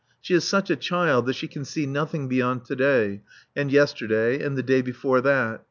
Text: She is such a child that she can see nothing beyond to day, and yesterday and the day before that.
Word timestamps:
She 0.19 0.33
is 0.33 0.43
such 0.47 0.71
a 0.71 0.75
child 0.75 1.27
that 1.27 1.35
she 1.35 1.47
can 1.47 1.63
see 1.63 1.85
nothing 1.85 2.27
beyond 2.27 2.65
to 2.65 2.75
day, 2.75 3.21
and 3.55 3.71
yesterday 3.71 4.41
and 4.41 4.57
the 4.57 4.63
day 4.63 4.81
before 4.81 5.21
that. 5.21 5.59